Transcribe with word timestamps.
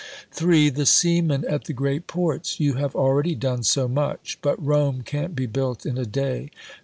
(3) 0.31 0.69
The 0.69 0.87
seamen 0.87 1.45
at 1.45 1.65
the 1.65 1.73
great 1.73 2.07
Ports. 2.07 2.59
You 2.59 2.73
have 2.73 2.95
already 2.95 3.35
done 3.35 3.61
so 3.61 3.87
much. 3.87 4.39
But 4.41 4.57
Rome 4.59 5.03
can't 5.03 5.35
be 5.35 5.45
built 5.45 5.85
in 5.85 5.99
a 5.99 6.07
day. 6.07 6.49